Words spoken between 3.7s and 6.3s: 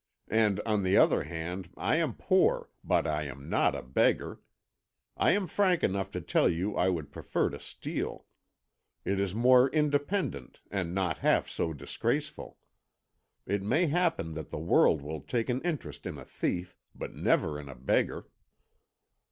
a beggar. I am frank enough to